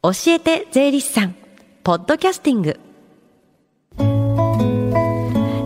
[0.00, 1.34] 教えて税理士さん。
[1.82, 2.78] ポッドキャスティング。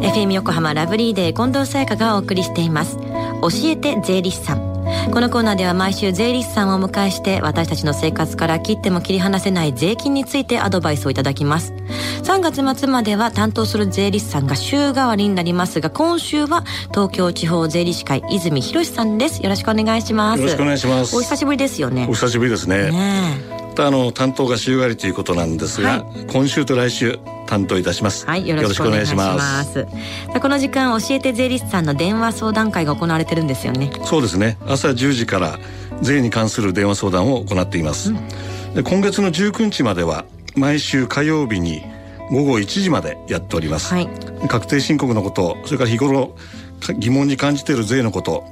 [0.00, 2.96] FM 横浜ラブリーデー近藤沙耶香がお送りしています。
[2.96, 4.72] 教えて税理士さん。
[5.12, 11.74] このコーナーでは毎週税理士さんをお迎えして私たちの生活から切っても切り離せない税金についてアドバイスをいただきます。
[12.22, 19.42] 3月末までは担当する税理士さんが週替わりになりますが今週は東京地方税理士会泉博さんです。
[19.42, 20.40] よろしくお願いします。
[20.40, 21.14] よろしくお願いします。
[21.14, 22.06] お久しぶりですよね。
[22.08, 22.90] お久しぶりですね。
[22.90, 26.26] ねあの担当が週替わりということなんですが、はい。
[26.26, 28.26] 今週と来週担当いたします。
[28.26, 29.86] はい、よろしくお願いします。
[30.40, 33.90] この時間教えて税理士さんの電話相談会が行われてるんですよね。
[34.04, 34.58] そうですね。
[34.66, 35.58] 朝10時から
[36.02, 38.12] 税に関する電話相談を行っています、
[38.74, 40.24] で今月の19日までは
[40.56, 41.82] 毎週火曜日に
[42.30, 44.08] 午後1時までやっております、はい。
[44.48, 46.34] 確定申告のことそれから日頃
[46.80, 48.44] か疑問に感じている税のこと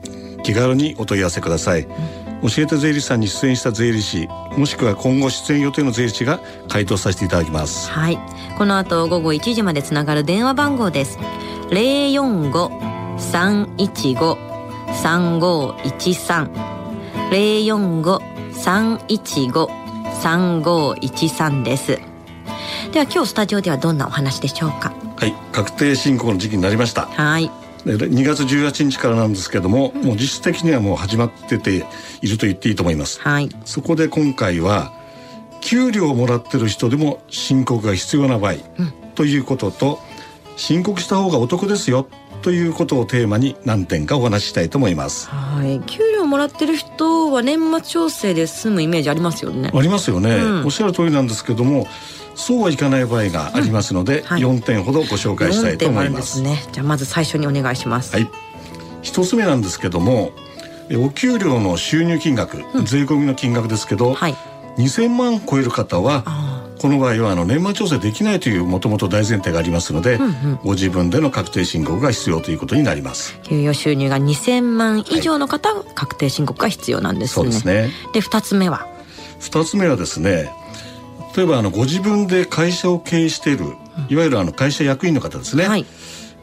[0.44, 1.86] 気軽にお問い合わせください、
[2.42, 8.18] 教えて税理士さんに出演した税理士もしくは今後出演予定の税理士が回答させていただきますはい。
[8.56, 11.18] この後午後1時までつながる電話番号です。
[11.70, 12.70] 零四五
[13.18, 14.38] 三一五
[15.02, 16.50] 三五一三
[17.30, 18.20] 零四五
[18.52, 19.68] 三一五
[20.22, 21.98] 三五一三です。
[22.92, 24.92] では今日スタジオではどんなお話でしょうか？
[25.16, 27.50] はい確定申告の時期になりましたはい。
[27.84, 31.86] で2月18日からなんですけども、もう実質的にはもう始まってて
[32.22, 33.48] いると言っていいと思いますはい。
[33.64, 34.92] そこで今回は
[35.60, 38.54] 給料をもらってる人でも申告が必要な場合、
[39.14, 39.98] ということと
[40.56, 42.08] 申告した方がお得ですよ
[42.42, 45.80] ということをテーマに何点かお話ししたいと思いますはい。
[45.80, 49.70] 給料もらってる人は年末調整で済むイメージありますよね。
[49.74, 51.86] ありますよね、うんおっしゃる通りなんですけども
[52.40, 56.64] そうはいかない場合がありますので、はい4点ほどご紹介したいと思い4点もあるんまですすね。
[56.72, 58.14] じゃあまず最初にお願いします。
[58.14, 58.28] はい。
[59.02, 60.32] 一つ目なんですけども、
[60.88, 64.34] えお給料の収入金額、税込みの金額ですけど、はい。
[64.78, 73.38] 2000万超える方は、あこの場合はあの年末調整できないというもともと大前提がありますので、んうんご自分での確定申告が必要ということになります。
[73.38, 77.34] あ、給与収入が2000万以上の方は確定申告が必要なんですね。
[77.34, 77.90] そうですね。
[78.14, 78.86] で二つ目は、
[79.40, 80.50] 二つ目はですね、
[81.36, 83.66] 例えばあのご自分で会社を経営している、
[84.08, 85.66] いわゆるあの会社役員の方ですね。
[85.66, 85.86] はい。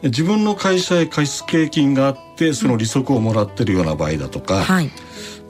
[0.02, 4.90] 自分の会社へ貸付金があってその利息をもらってるような場合だとか、はい。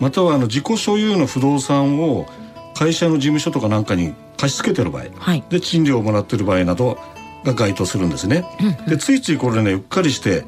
[0.00, 2.26] またはあの自己所有の不動産を
[2.74, 5.44] 会社の事務所とかなんかに貸し付けてる場合、はい。
[5.50, 6.98] で賃料をもらってる場合など
[7.44, 8.44] が該当するんですね。
[8.88, 10.44] でついついこれねうっかりして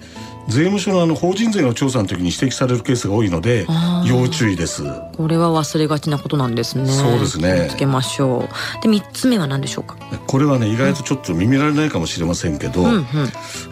[0.49, 3.67] 税務署のあの法人税の調査の時に指摘されるケースが多いので
[4.07, 4.83] 要注意です。
[5.17, 6.87] これは忘れがちなことなんですね。
[6.87, 8.83] そうですねつけましょう。
[8.83, 9.97] で三つ目は何でしょうか？
[10.27, 13.05] これはね意外とちょっと耳慣れないかもしれませんけど、うんうん。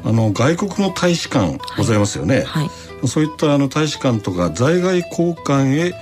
[0.04, 2.42] あの外国の大使館ございますよね。
[2.42, 3.08] はい。
[3.08, 5.92] そういったあの大使館とか在外公館へ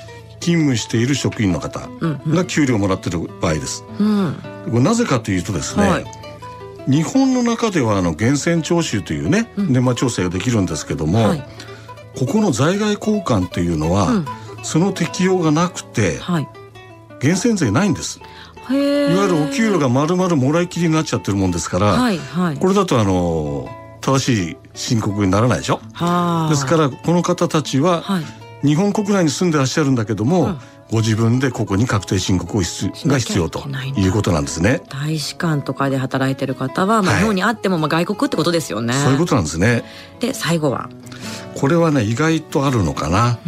[0.40, 3.84] 勤務している職員の方うんが給料をもらってる場合です。
[3.98, 4.36] うん。
[4.66, 6.04] これなぜかというとですね、はい
[6.88, 11.44] 日本の中ではあの源泉徴収というね、年末調整ができるんですけども、はい。
[12.18, 14.26] ここの在外公館というのは、うん
[14.62, 16.48] その適用がなくてはい。
[17.22, 18.18] 源泉税ないんです。
[18.68, 22.56] いわゆるお給料が丸々もらいきりになっちゃってるもんですから、はいはい。
[22.56, 23.68] これだとあの
[24.00, 25.80] 正しい申告にならないでしょ？
[25.92, 26.50] はあ。
[26.50, 28.66] ですからこの方たちははい。
[28.66, 30.58] 日本国内に住んでらっしゃるんだけども、うん
[30.90, 34.82] ご自分でここに確定申告をが必要ということなんですね。
[34.88, 37.20] 大使館とかで働いてる方は、まあ、はい。
[37.20, 38.94] 日本にあってもまあ外国ってことですよね。
[38.94, 39.84] そういうことなんですね。
[40.20, 40.88] で最後は、
[41.56, 43.38] これはね意外とあるのかな、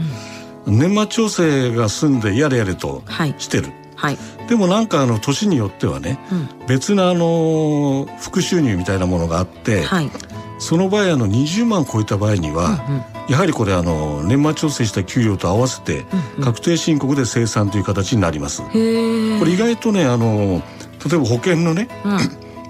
[0.67, 3.35] 年末調整が済んでやれやれとはい。
[3.39, 10.11] してる、はい、でもなんかあの年によってはねうん、別なあの副収入みたいなものがあって、はい、
[10.59, 16.07] その場合あの20万超えた場合には、うんやはりこれあの年末調整した給料と合わせて
[16.39, 18.63] うん確定申告で生産という形になります。
[18.63, 20.63] これ意外とねあの
[21.07, 22.19] 例えば保険のねうん、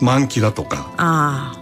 [0.04, 1.56] 満期だとかあ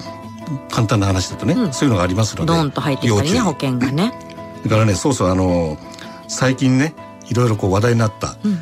[0.71, 1.73] 簡単な話だとね、うん。
[1.75, 4.15] そういうのがありますあ、のでドンと入ってきたりね保険がね。
[4.65, 5.77] だからねそうそうあの
[6.27, 6.95] 最近ね
[7.29, 8.59] いろいろこう話題になったうん、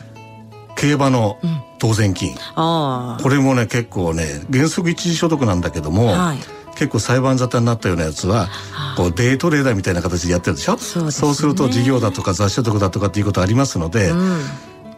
[0.75, 6.39] 競馬のうん、当然金、あこれもね結構ね原則一時所得なんだけども、あ、はい、
[6.75, 10.77] 結構裁判沙汰になったようなやつはあこうデイトレーダーみたいな形でやってるでしょ？
[10.79, 11.35] そうですね。
[11.35, 14.41] すると事業だとか雑所得だとかっていうことありますので、うん、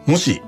[0.05, 0.41] もし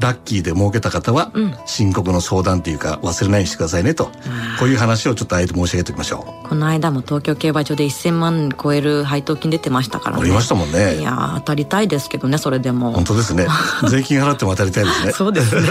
[0.00, 1.54] ラッキーで儲けた方は、うん。
[1.64, 4.58] 申告の相談というか忘れないようにしてくださいねとあー。
[4.58, 10.22] こういう話をちょっとあえて申し上げておきましょこの間も東京競馬場で1000万超える配当金出てましたからね。
[10.22, 12.92] うありましたもんいねやー当たりたいですけどねそれでも。
[12.92, 13.04] 本。
[13.04, 13.46] 当ですね。
[13.88, 15.12] 税金払っても当たりたいですね。
[15.12, 15.68] そうですね。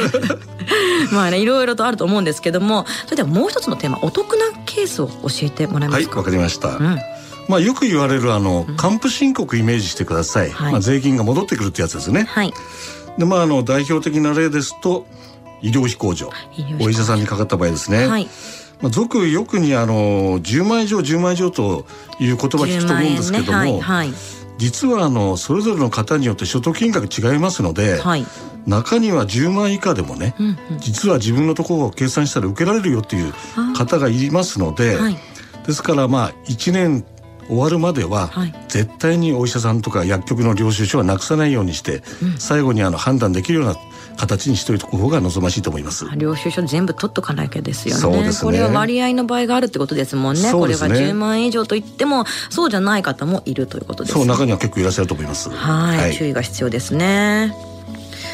[1.12, 4.45] まあねいろいろとあると思うんですけどもそれではもう一つのテーマお得な
[4.81, 6.18] ケースを教えてもらえまはいすか。
[6.18, 6.98] わかりました、うん。
[7.48, 10.72] まあよく言われるあの還付申告イメージしてください、はい。
[10.72, 12.24] まあ税金が戻ってくるってやつですね。
[12.24, 12.54] はい。
[13.18, 15.06] でまああの代表的な例ですと
[15.62, 16.30] 医療費控除。
[16.80, 18.28] お医者さんにかかった場合ですね、はい。
[18.81, 21.86] まあ、俗よくにあの10万以上10万以上と
[22.19, 23.72] いう言葉聞くと思うんですけども、ね。
[23.72, 24.13] はいはい、
[24.57, 28.25] 実はあのそれぞれの方によって所得金額違いますので、はい、
[28.68, 33.34] 中には10万以下でもね、うんうん、実は自分のところを計算したら受けられるよっていう
[33.75, 35.18] 方がいますので、はい、
[35.66, 37.06] ですからまあ1年
[37.48, 38.31] 終わるまでは、
[38.69, 43.75] 絶対にお医者さんとか薬局の領収書はなくさないようにして、うん、最後にあの判断できるような
[44.16, 46.06] 形にしておいておく方が望ましいと思います。
[46.16, 48.02] 領収書全部取っとかなきゃですよね。
[48.02, 48.52] そうですね。
[48.52, 55.50] これは割合の場合があるってことですもんね、ね、これが10万円以上といってもそうじゃない方もいるということです、ね、そう中には結構いらっしゃると思います。
[55.50, 56.16] はい。
[56.16, 57.54] 注意が必要ですね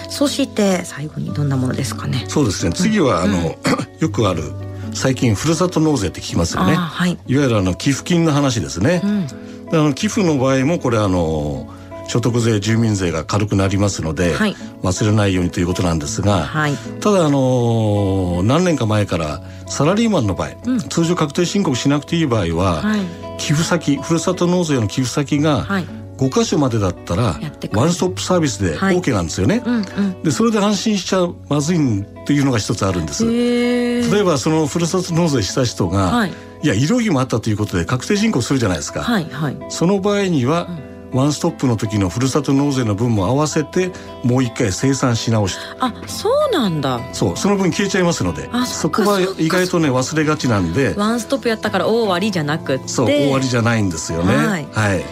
[0.10, 2.26] そして最後にどんなものですかね。
[2.28, 2.72] そうですね。
[2.74, 3.46] 次は、あの、うん、
[4.00, 4.54] よくある
[4.94, 9.28] 最近ふるさと納税って聞きますよね、はい、いわゆるあの寄付金の話ですね、うん、
[9.72, 11.72] あの寄付の場合もこれあの
[12.08, 23.02] 所得税住民税が軽くなりますので、はい、忘れないようにということなんですが、はい、ただあの何年か前からサラリーマンの場合、うん、通常確定申告しなくていい場合は、はい、
[23.38, 25.68] 寄付先ふるさと納税の寄付先が、
[26.18, 27.40] 5箇所までだったら
[27.74, 33.26] ワンストップサービスで OK なんですよね、はいうんうん、でそれで安心しちゃまずいっていうのが一つあるんです。
[33.26, 36.34] 例えばそのふるさと納税した人が、はい、
[36.64, 40.88] いや医療費もあったということで確定申告するじゃないですか、はいはい、その場合には、うん。
[41.14, 43.92] ワンストップの時のふるさと納税の分も合わせて
[44.26, 45.58] もう一回生産し直し。
[45.80, 47.00] あそうなんだ。
[47.14, 48.50] そうその分消えちゃいますので。
[48.66, 50.96] そこは意外とね忘れがちなんで。
[50.98, 52.88] ワンストップやったから大終わりじゃなくて。
[52.90, 54.36] そう大終わりじゃないんですよね。
[54.36, 55.06] はい、はい、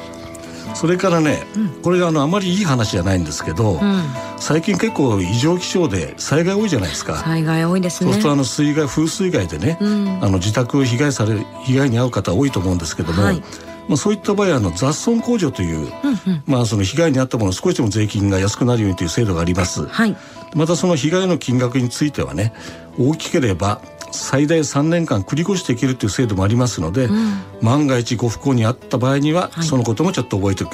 [0.75, 4.03] それからね、うん、これあのあまりいい話じゃないんですけど、うん、
[4.37, 7.15] 最近結構異常気象で災害多いじゃないですか。
[7.17, 8.11] 災害多いですね。
[8.11, 13.41] そうするとあの水害風水害でね、うん、あの自宅被害され被害に遭う方多いと思うんですけども、はい。
[13.87, 20.17] まあ、そういった場合あの雑損控除という、うんうん、まあ、その被害に遭ったもの少しでも税金が安くなるようにという制度があります、はい、
[20.55, 22.51] またその被害の金額についてはね
[22.97, 23.81] 大きければ
[24.15, 30.69] 最大3年間繰り越していけるという制度もありますので、うん、万が一ご不幸にあった場合には、はい、そのこともちょっと覚えておい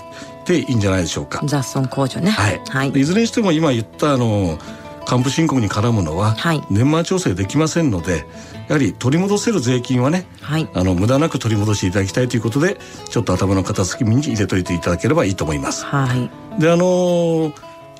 [0.45, 1.41] ていいんじゃないでしょうか。
[1.45, 2.31] 雑損控除ね。
[2.31, 4.57] はい、はい、いずれにしても今言ったあの
[5.05, 6.35] 還付申告に絡むのは、
[6.69, 8.25] 年末調整できませんので
[8.67, 12.77] やはり取り戻せる税金はね、はい、あの無駄なく取り戻していただきたいということで
[13.09, 15.85] ちょっと頭の片隅に入れといていただければいいと思います。
[15.85, 17.53] はい、であのー、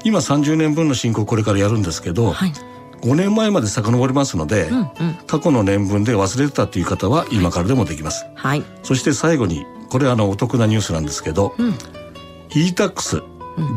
[0.04, 2.54] 今30年分の申告これからやるんですけど、はい、
[3.02, 4.88] 5年前まで遡りますので、うんうん、
[5.28, 8.26] 過去の年分で忘れてたという方は今からでもできます。
[8.36, 11.74] はい、そして最後にこれあのお得なニュースなんですけど、うん、
[12.56, 13.24] e-tax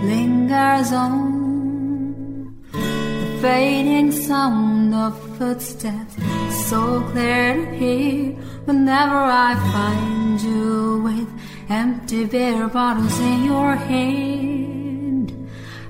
[0.04, 6.16] lingers on the fading sound of footsteps,
[6.68, 8.36] so clear to hear
[8.66, 11.30] whenever I find you with
[11.70, 14.81] empty beer bottles in your hand.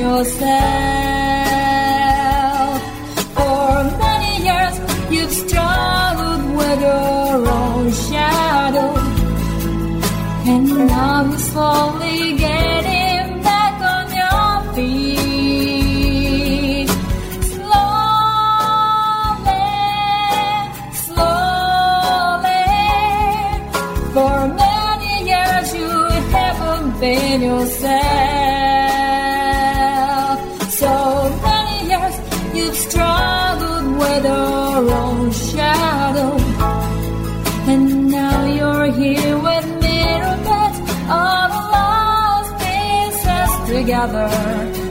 [0.00, 1.19] yourself.
[43.90, 44.89] Together.